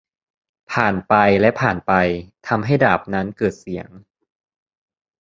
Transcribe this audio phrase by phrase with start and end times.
[0.71, 1.93] ผ่านไปและผ่านไป
[2.47, 3.89] ทำให้ดาบนั้นเกิดเสียง